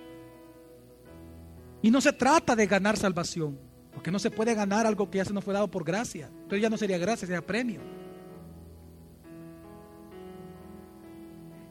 Y 1.83 1.91
no 1.91 2.01
se 2.01 2.13
trata 2.13 2.57
de 2.57 2.67
ganar 2.67 2.97
salvación. 2.97 3.59
Porque 3.93 4.11
no 4.11 4.19
se 4.19 4.31
puede 4.31 4.55
ganar 4.55 4.87
algo 4.87 5.11
que 5.11 5.19
ya 5.19 5.25
se 5.25 5.33
nos 5.33 5.45
fue 5.45 5.55
dado 5.55 5.71
por 5.71 5.85
gracia. 5.85 6.29
Entonces 6.29 6.63
ya 6.63 6.71
no 6.71 6.79
sería 6.79 6.99
gracia, 6.99 7.27
sería 7.27 7.45
premio. 7.45 7.81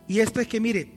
Y 0.07 0.19
esto 0.19 0.39
es 0.39 0.47
que, 0.47 0.59
mire, 0.59 0.91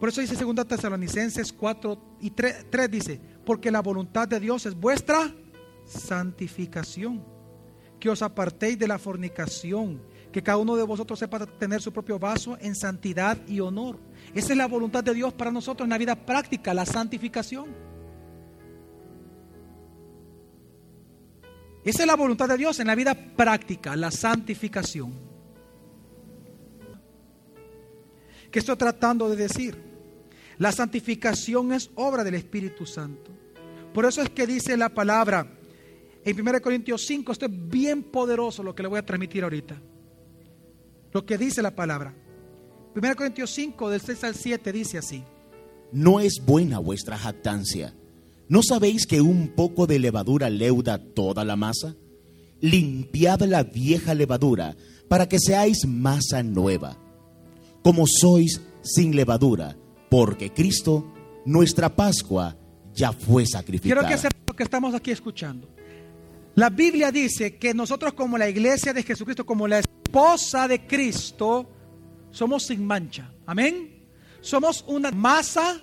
por 0.00 0.08
eso 0.08 0.22
dice 0.22 0.34
2 0.34 0.66
Tesalonicenses 0.66 1.52
4 1.52 2.16
y 2.20 2.30
3, 2.30 2.66
3 2.70 2.90
dice, 2.90 3.20
porque 3.44 3.70
la 3.70 3.82
voluntad 3.82 4.26
de 4.26 4.40
Dios 4.40 4.64
es 4.64 4.74
vuestra 4.74 5.30
santificación, 5.84 7.22
que 8.00 8.08
os 8.08 8.22
apartéis 8.22 8.78
de 8.78 8.88
la 8.88 8.98
fornicación, 8.98 10.00
que 10.32 10.42
cada 10.42 10.56
uno 10.56 10.74
de 10.74 10.84
vosotros 10.84 11.18
sepa 11.18 11.44
tener 11.44 11.82
su 11.82 11.92
propio 11.92 12.18
vaso 12.18 12.56
en 12.62 12.74
santidad 12.74 13.36
y 13.46 13.60
honor. 13.60 13.98
Esa 14.34 14.52
es 14.52 14.56
la 14.56 14.68
voluntad 14.68 15.04
de 15.04 15.12
Dios 15.12 15.34
para 15.34 15.50
nosotros 15.50 15.84
en 15.84 15.90
la 15.90 15.98
vida 15.98 16.14
práctica, 16.14 16.72
la 16.72 16.86
santificación. 16.86 17.66
Esa 21.84 22.02
es 22.02 22.06
la 22.06 22.16
voluntad 22.16 22.48
de 22.48 22.56
Dios 22.56 22.80
en 22.80 22.86
la 22.86 22.94
vida 22.94 23.14
práctica, 23.14 23.94
la 23.96 24.10
santificación. 24.10 25.12
¿Qué 28.50 28.60
estoy 28.60 28.76
tratando 28.76 29.28
de 29.28 29.36
decir? 29.36 29.89
La 30.60 30.72
santificación 30.72 31.72
es 31.72 31.90
obra 31.94 32.22
del 32.22 32.34
Espíritu 32.34 32.84
Santo. 32.84 33.30
Por 33.94 34.04
eso 34.04 34.20
es 34.20 34.28
que 34.28 34.46
dice 34.46 34.76
la 34.76 34.90
palabra 34.90 35.56
en 36.22 36.38
1 36.38 36.60
Corintios 36.60 37.06
5, 37.06 37.32
esto 37.32 37.46
es 37.46 37.68
bien 37.70 38.02
poderoso 38.02 38.62
lo 38.62 38.74
que 38.74 38.82
le 38.82 38.90
voy 38.90 38.98
a 38.98 39.06
transmitir 39.06 39.42
ahorita. 39.42 39.80
Lo 41.12 41.24
que 41.24 41.38
dice 41.38 41.62
la 41.62 41.74
palabra. 41.74 42.14
1 42.94 43.16
Corintios 43.16 43.50
5, 43.52 43.88
del 43.88 44.02
6 44.02 44.24
al 44.24 44.34
7, 44.34 44.72
dice 44.72 44.98
así. 44.98 45.24
No 45.92 46.20
es 46.20 46.44
buena 46.44 46.78
vuestra 46.78 47.16
jactancia. 47.16 47.94
¿No 48.46 48.62
sabéis 48.62 49.06
que 49.06 49.22
un 49.22 49.48
poco 49.48 49.86
de 49.86 49.98
levadura 49.98 50.50
leuda 50.50 50.98
toda 50.98 51.42
la 51.42 51.56
masa? 51.56 51.96
Limpiad 52.60 53.40
la 53.44 53.62
vieja 53.62 54.12
levadura 54.12 54.76
para 55.08 55.26
que 55.26 55.38
seáis 55.38 55.86
masa 55.86 56.42
nueva, 56.42 56.98
como 57.82 58.04
sois 58.06 58.60
sin 58.82 59.16
levadura, 59.16 59.76
porque 60.10 60.52
Cristo, 60.52 61.12
nuestra 61.46 61.88
Pascua, 61.88 62.56
ya 62.92 63.12
fue 63.12 63.46
sacrificada. 63.46 64.02
Quiero 64.02 64.14
que 64.14 64.20
sepan 64.20 64.42
lo 64.46 64.54
que 64.56 64.62
estamos 64.64 64.94
aquí 64.94 65.12
escuchando. 65.12 65.68
La 66.56 66.68
Biblia 66.68 67.12
dice 67.12 67.56
que 67.56 67.72
nosotros 67.72 68.12
como 68.12 68.36
la 68.36 68.48
iglesia 68.48 68.92
de 68.92 69.04
Jesucristo, 69.04 69.46
como 69.46 69.68
la 69.68 69.78
esposa 69.78 70.66
de 70.66 70.86
Cristo, 70.86 71.70
somos 72.30 72.64
sin 72.64 72.84
mancha. 72.84 73.32
Amén. 73.46 74.04
Somos 74.40 74.84
una 74.88 75.10
masa 75.12 75.80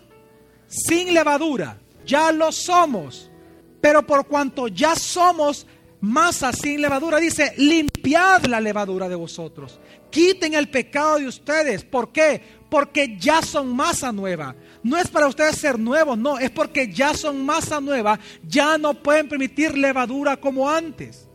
sin 0.67 1.13
levadura. 1.13 1.79
Ya 2.05 2.31
lo 2.31 2.51
somos. 2.51 3.31
Pero 3.79 4.05
por 4.05 4.27
cuanto 4.27 4.67
ya 4.67 4.96
somos 4.96 5.65
masa 6.01 6.51
sin 6.54 6.82
levadura, 6.82 7.20
dice, 7.20 7.54
limpiad 7.58 8.46
la 8.46 8.62
levadura 8.62 9.10
de 9.10 9.16
vosotros. 9.16 9.80
Quiten 10.10 10.54
el 10.54 10.70
pecado 10.70 11.20
de 11.20 11.27
ustedes. 11.27 11.84
¿Por 11.84 12.12
qué? 12.12 12.42
Porque 12.70 13.18
ya 13.18 13.42
son 13.42 13.75
masa 13.75 14.12
nueva. 14.12 14.56
No 14.84 14.98
es 14.98 15.08
para 15.08 15.27
ustedes 15.27 15.58
ser 15.58 15.80
nuevos, 15.80 16.18
no, 16.18 16.39
es 16.39 16.50
porque 16.51 16.92
ya 16.92 17.13
son 17.13 17.46
masa 17.46 17.82
nueva, 17.82 18.20
ya 18.48 18.77
no 18.77 18.94
pueden 18.94 19.27
permitir 19.27 19.77
levadura 19.77 20.38
como 20.38 20.70
antes. 20.70 21.27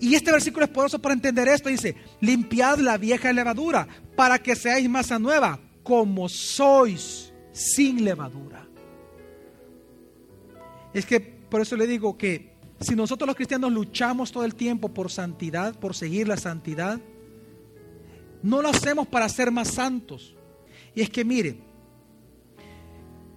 Y 0.00 0.14
este 0.14 0.32
versículo 0.32 0.64
es 0.64 0.70
poderoso 0.70 0.98
para 0.98 1.14
entender 1.14 1.46
esto. 1.46 1.68
Dice, 1.68 1.94
limpiad 2.20 2.78
la 2.78 2.98
vieja 2.98 3.32
levadura 3.32 3.86
para 4.16 4.38
que 4.38 4.56
seáis 4.56 4.88
masa 4.88 5.18
nueva, 5.18 5.60
como 5.82 6.28
sois 6.28 7.32
sin 7.52 8.04
levadura. 8.04 8.66
Es 10.92 11.06
que 11.06 11.20
por 11.20 11.60
eso 11.60 11.76
le 11.76 11.86
digo 11.86 12.18
que 12.18 12.51
si 12.82 12.94
nosotros 12.94 13.26
los 13.26 13.36
cristianos 13.36 13.72
luchamos 13.72 14.32
todo 14.32 14.44
el 14.44 14.54
tiempo 14.54 14.88
por 14.88 15.10
santidad, 15.10 15.78
por 15.78 15.94
seguir 15.94 16.28
la 16.28 16.36
santidad, 16.36 17.00
no 18.42 18.62
lo 18.62 18.68
hacemos 18.68 19.06
para 19.06 19.28
ser 19.28 19.50
más 19.50 19.68
santos. 19.68 20.34
Y 20.94 21.00
es 21.00 21.10
que 21.10 21.24
mire, 21.24 21.58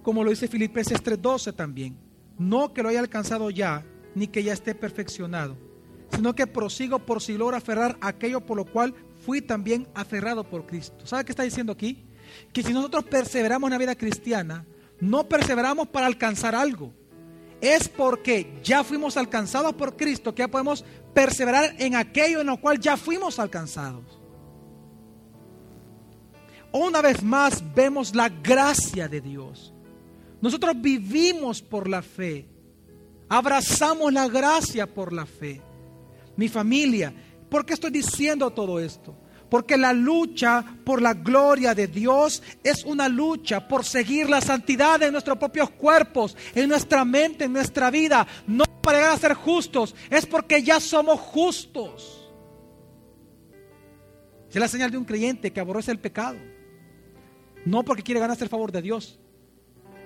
como 0.02 0.22
lo 0.24 0.30
dice 0.30 0.48
Filipenses 0.48 1.02
3:12 1.02 1.52
también, 1.54 1.96
no 2.38 2.72
que 2.72 2.82
lo 2.82 2.88
haya 2.88 3.00
alcanzado 3.00 3.50
ya, 3.50 3.84
ni 4.14 4.26
que 4.26 4.42
ya 4.42 4.52
esté 4.52 4.74
perfeccionado, 4.74 5.56
sino 6.10 6.34
que 6.34 6.46
prosigo 6.46 6.98
por 6.98 7.22
si 7.22 7.36
logro 7.36 7.56
aferrar 7.56 7.96
aquello 8.00 8.40
por 8.40 8.56
lo 8.56 8.64
cual 8.64 8.94
fui 9.24 9.40
también 9.40 9.88
aferrado 9.94 10.48
por 10.48 10.66
Cristo. 10.66 11.06
¿Sabe 11.06 11.24
qué 11.24 11.32
está 11.32 11.42
diciendo 11.42 11.72
aquí? 11.72 12.04
Que 12.52 12.62
si 12.62 12.72
nosotros 12.72 13.04
perseveramos 13.04 13.68
en 13.68 13.72
la 13.72 13.78
vida 13.78 13.94
cristiana, 13.94 14.64
no 15.00 15.28
perseveramos 15.28 15.88
para 15.88 16.06
alcanzar 16.06 16.54
algo. 16.54 16.92
Es 17.60 17.88
porque 17.88 18.60
ya 18.62 18.84
fuimos 18.84 19.16
alcanzados 19.16 19.74
por 19.74 19.96
Cristo 19.96 20.34
que 20.34 20.42
ya 20.42 20.48
podemos 20.48 20.84
perseverar 21.14 21.74
en 21.78 21.94
aquello 21.94 22.40
en 22.40 22.46
lo 22.48 22.60
cual 22.60 22.78
ya 22.78 22.96
fuimos 22.96 23.38
alcanzados 23.38 24.16
una 26.78 27.00
vez 27.00 27.22
más 27.22 27.62
vemos 27.74 28.14
la 28.14 28.28
gracia 28.28 29.08
de 29.08 29.20
Dios. 29.20 29.72
Nosotros 30.40 30.74
vivimos 30.80 31.62
por 31.62 31.88
la 31.88 32.02
fe. 32.02 32.48
Abrazamos 33.28 34.12
la 34.12 34.28
gracia 34.28 34.86
por 34.86 35.12
la 35.12 35.26
fe. 35.26 35.60
Mi 36.36 36.48
familia, 36.48 37.12
¿por 37.48 37.64
qué 37.64 37.74
estoy 37.74 37.90
diciendo 37.90 38.50
todo 38.50 38.78
esto? 38.78 39.16
Porque 39.48 39.76
la 39.76 39.92
lucha 39.92 40.64
por 40.84 41.00
la 41.00 41.14
gloria 41.14 41.74
de 41.74 41.86
Dios 41.86 42.42
es 42.64 42.84
una 42.84 43.08
lucha 43.08 43.68
por 43.68 43.84
seguir 43.84 44.28
la 44.28 44.40
santidad 44.40 45.02
en 45.02 45.12
nuestros 45.12 45.38
propios 45.38 45.70
cuerpos, 45.70 46.36
en 46.54 46.68
nuestra 46.68 47.04
mente, 47.04 47.44
en 47.44 47.52
nuestra 47.52 47.90
vida. 47.90 48.26
No 48.46 48.64
para 48.82 48.98
llegar 48.98 49.12
a 49.14 49.18
ser 49.18 49.34
justos, 49.34 49.94
es 50.10 50.26
porque 50.26 50.62
ya 50.62 50.80
somos 50.80 51.20
justos. 51.20 52.30
Es 54.48 54.56
la 54.56 54.68
señal 54.68 54.90
de 54.90 54.98
un 54.98 55.04
creyente 55.04 55.52
que 55.52 55.60
aborrece 55.60 55.90
el 55.90 55.98
pecado. 55.98 56.38
No 57.64 57.84
porque 57.84 58.02
quiere 58.02 58.20
ganarse 58.20 58.44
el 58.44 58.50
favor 58.50 58.72
de 58.72 58.80
Dios. 58.80 59.18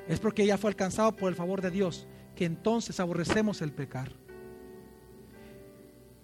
Es 0.09 0.19
porque 0.19 0.45
ya 0.45 0.59
fue 0.59 0.71
alcanzado 0.71 1.15
por 1.15 1.29
el 1.29 1.37
favor 1.37 1.61
de 1.61 1.71
Dios. 1.71 2.07
Que 2.35 2.47
entonces 2.47 2.99
aborrecemos 2.99 3.63
el 3.63 3.71
pecar. 3.71 4.13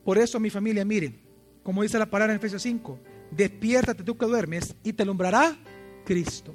Por 0.03 0.19
eso 0.19 0.41
mi 0.41 0.51
familia, 0.51 0.85
miren, 0.85 1.26
como 1.67 1.83
dice 1.83 1.99
la 1.99 2.07
palabra 2.07 2.33
en 2.33 2.37
Efesios 2.37 2.63
5, 2.63 2.97
despiértate 3.29 4.05
tú 4.05 4.17
que 4.17 4.25
duermes 4.25 4.77
y 4.85 4.93
te 4.93 5.03
alumbrará 5.03 5.57
Cristo. 6.05 6.55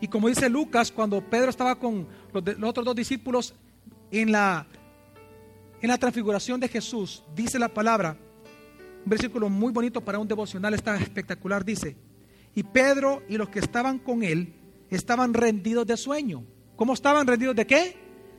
Y 0.00 0.08
como 0.08 0.26
dice 0.26 0.48
Lucas, 0.50 0.90
cuando 0.90 1.20
Pedro 1.20 1.50
estaba 1.50 1.78
con 1.78 2.08
los, 2.32 2.42
otros 2.64 2.84
dos 2.84 2.96
discípulos 2.96 3.54
en 4.10 4.32
la, 4.32 4.66
en 5.80 5.88
la 5.88 5.96
transfiguración 5.98 6.58
de 6.58 6.66
Jesús, 6.66 7.22
dice 7.36 7.60
la 7.60 7.68
palabra, 7.68 8.16
un 9.04 9.08
versículo 9.08 9.48
muy 9.48 9.70
bonito 9.70 10.00
para 10.00 10.18
un 10.18 10.26
devocional, 10.26 10.74
está 10.74 10.96
espectacular, 10.96 11.64
dice, 11.64 11.96
y 12.56 12.64
Pedro 12.64 13.22
y 13.28 13.36
los 13.36 13.50
que 13.50 13.60
estaban 13.60 14.00
con 14.00 14.24
él 14.24 14.52
estaban 14.90 15.32
rendidos 15.32 15.86
de 15.86 15.96
sueño. 15.96 16.42
¿Cómo 16.74 16.92
estaban 16.92 17.24
rendidos 17.24 17.54
de 17.54 17.68
qué? 17.68 17.96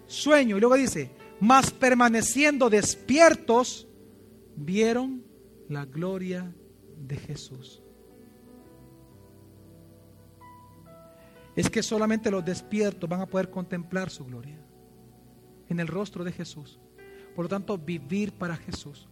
Sueño. 0.07 0.57
Y 0.57 0.59
luego 0.59 0.75
dice, 0.75 1.09
mas 1.39 1.71
permaneciendo 1.71 2.69
despiertos, 2.69 3.87
vieron 4.55 5.23
la 5.69 5.85
gloria 5.85 6.53
de 6.97 7.17
Jesús. 7.17 7.81
es 11.55 11.69
que 11.69 11.81
solamente 11.81 12.29
los 12.29 12.43
despiertos 12.43 13.09
van 13.09 13.21
a 13.21 13.25
poder 13.25 13.49
contemplar 13.49 14.09
su 14.09 14.25
gloria 14.25 14.59
en 15.69 15.79
el 15.79 15.87
rostro 15.87 16.23
de 16.23 16.31
Jesús. 16.31 16.79
Por 17.33 17.45
lo 17.45 17.49
tanto, 17.49 17.77
vivir 17.77 18.33
para 18.33 18.57
Jesús. 18.57 19.07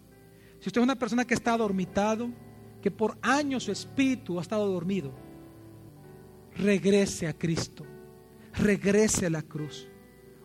Si 0.59 0.69
usted 0.69 0.81
es 0.81 0.83
una 0.83 0.99
persona 0.99 1.25
que 1.25 1.33
está 1.33 1.57
dormitado, 1.57 2.29
que 2.81 2.91
por 2.91 3.17
años 3.21 3.63
su 3.63 3.71
espíritu 3.71 4.39
ha 4.39 4.41
estado 4.41 4.67
dormido, 4.67 5.13
regrese 6.57 7.27
a 7.27 7.33
Cristo, 7.33 7.85
regrese 8.53 9.25
a 9.25 9.29
la 9.29 9.41
cruz, 9.41 9.87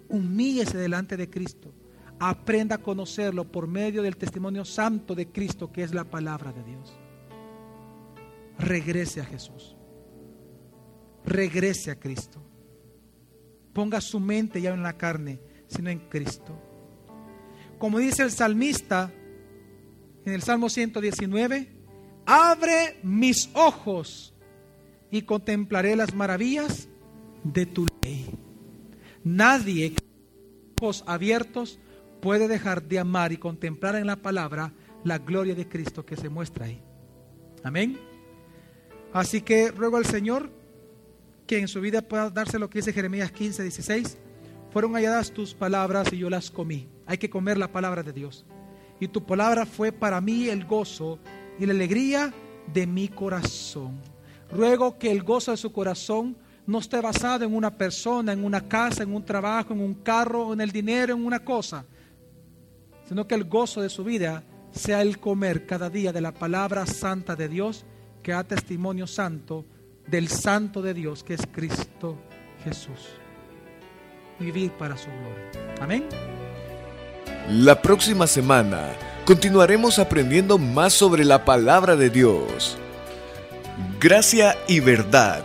humíllese 0.08 0.78
delante 0.78 1.16
de 1.16 1.28
Cristo, 1.28 1.72
aprenda 2.20 2.76
a 2.76 2.82
conocerlo 2.82 3.50
por 3.50 3.66
medio 3.66 4.02
del 4.02 4.16
testimonio 4.16 4.64
santo 4.64 5.14
de 5.14 5.28
Cristo, 5.28 5.72
que 5.72 5.82
es 5.82 5.94
la 5.94 6.04
palabra 6.04 6.52
de 6.52 6.64
Dios. 6.64 6.98
Regrese 8.58 9.20
a 9.20 9.24
Jesús, 9.24 9.76
regrese 11.24 11.90
a 11.90 11.98
Cristo. 11.98 12.42
Ponga 13.72 14.00
su 14.00 14.18
mente 14.18 14.60
ya 14.60 14.74
en 14.74 14.82
la 14.82 14.96
carne, 14.96 15.40
sino 15.68 15.90
en 15.90 16.00
Cristo. 16.08 16.60
Como 17.78 17.98
dice 17.98 18.24
el 18.24 18.32
salmista 18.32 19.12
en 20.24 20.32
el 20.32 20.42
Salmo 20.42 20.68
119, 20.68 21.68
abre 22.26 22.98
mis 23.02 23.50
ojos 23.54 24.34
y 25.10 25.22
contemplaré 25.22 25.94
las 25.94 26.14
maravillas 26.14 26.88
de 27.44 27.66
tu 27.66 27.86
ley. 28.02 28.28
Nadie 29.22 29.94
ojos 30.80 31.04
abiertos 31.06 31.78
puede 32.20 32.48
dejar 32.48 32.82
de 32.82 32.98
amar 32.98 33.32
y 33.32 33.36
contemplar 33.36 33.96
en 33.96 34.06
la 34.06 34.16
palabra 34.16 34.72
la 35.04 35.18
gloria 35.18 35.54
de 35.54 35.68
Cristo 35.68 36.04
que 36.04 36.16
se 36.16 36.28
muestra 36.28 36.66
ahí. 36.66 36.82
Amén. 37.62 37.98
Así 39.12 39.40
que 39.40 39.70
ruego 39.70 39.96
al 39.96 40.06
Señor 40.06 40.50
que 41.46 41.58
en 41.58 41.68
su 41.68 41.80
vida 41.80 42.02
pueda 42.02 42.30
darse 42.30 42.58
lo 42.58 42.68
que 42.68 42.78
dice 42.78 42.92
Jeremías 42.92 43.32
15, 43.32 43.62
16. 43.62 44.18
Fueron 44.70 44.92
halladas 44.92 45.32
tus 45.32 45.54
palabras 45.54 46.12
y 46.12 46.18
yo 46.18 46.28
las 46.28 46.50
comí. 46.50 46.88
Hay 47.06 47.18
que 47.18 47.30
comer 47.30 47.56
la 47.56 47.72
palabra 47.72 48.02
de 48.02 48.12
Dios. 48.12 48.44
Y 49.00 49.08
tu 49.08 49.24
palabra 49.24 49.64
fue 49.64 49.92
para 49.92 50.20
mí 50.20 50.48
el 50.48 50.66
gozo 50.66 51.18
y 51.58 51.66
la 51.66 51.72
alegría 51.72 52.32
de 52.72 52.86
mi 52.86 53.08
corazón. 53.08 53.98
Ruego 54.50 54.98
que 54.98 55.10
el 55.10 55.22
gozo 55.22 55.52
de 55.52 55.56
su 55.56 55.72
corazón 55.72 56.36
no 56.66 56.80
esté 56.80 57.00
basado 57.00 57.44
en 57.46 57.54
una 57.54 57.70
persona, 57.70 58.32
en 58.32 58.44
una 58.44 58.68
casa, 58.68 59.02
en 59.02 59.14
un 59.14 59.24
trabajo, 59.24 59.72
en 59.72 59.80
un 59.80 59.94
carro, 59.94 60.52
en 60.52 60.60
el 60.60 60.70
dinero, 60.70 61.14
en 61.14 61.24
una 61.24 61.40
cosa, 61.40 61.84
sino 63.08 63.26
que 63.26 63.34
el 63.34 63.44
gozo 63.44 63.80
de 63.80 63.88
su 63.88 64.04
vida 64.04 64.42
sea 64.70 65.00
el 65.00 65.18
comer 65.18 65.66
cada 65.66 65.88
día 65.88 66.12
de 66.12 66.20
la 66.20 66.32
palabra 66.32 66.86
santa 66.86 67.34
de 67.34 67.48
Dios, 67.48 67.86
que 68.22 68.32
da 68.32 68.44
testimonio 68.44 69.06
santo 69.06 69.64
del 70.06 70.28
santo 70.28 70.82
de 70.82 70.92
Dios, 70.94 71.24
que 71.24 71.34
es 71.34 71.42
Cristo 71.50 72.18
Jesús. 72.64 73.08
Vivir 74.38 74.72
para 74.72 74.96
su 74.96 75.06
gloria. 75.06 75.74
Amén. 75.80 76.04
La 77.50 77.80
próxima 77.80 78.26
semana 78.26 78.90
continuaremos 79.24 79.98
aprendiendo 79.98 80.58
más 80.58 80.92
sobre 80.92 81.24
la 81.24 81.44
palabra 81.44 81.96
de 81.96 82.10
Dios. 82.10 82.76
Gracia 83.98 84.56
y 84.66 84.80
verdad 84.80 85.44